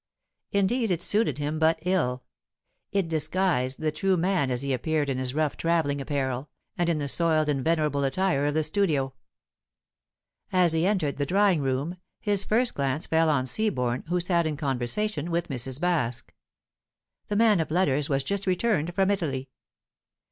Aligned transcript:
Indeed 0.51 0.89
it 0.89 1.03
suited 1.03 1.37
him 1.37 1.59
but 1.59 1.77
ill; 1.83 2.23
it 2.91 3.07
disguised 3.07 3.77
the 3.79 3.91
true 3.91 4.17
man 4.17 4.49
as 4.49 4.63
he 4.63 4.73
appeared 4.73 5.11
in 5.11 5.19
his 5.19 5.35
rough 5.35 5.55
travelling 5.55 6.01
apparel, 6.01 6.49
and 6.75 6.89
in 6.89 6.97
the 6.97 7.07
soiled 7.07 7.47
and 7.49 7.63
venerable 7.63 8.03
attire 8.03 8.47
of 8.47 8.55
the 8.55 8.63
studio. 8.63 9.13
As 10.51 10.73
he 10.73 10.87
entered 10.87 11.17
the 11.17 11.27
drawing 11.27 11.61
room, 11.61 11.97
his 12.19 12.43
first 12.43 12.73
glance 12.73 13.05
fell 13.05 13.29
on 13.29 13.45
Seaborne, 13.45 14.03
who 14.07 14.19
sat 14.19 14.47
in 14.47 14.57
conversation 14.57 15.29
with 15.29 15.49
Mrs. 15.49 15.79
Baske. 15.79 16.29
The 17.27 17.35
man 17.35 17.59
of 17.59 17.69
letters 17.69 18.09
was 18.09 18.23
just 18.23 18.47
returned 18.47 18.95
from 18.95 19.11
Italy. 19.11 19.49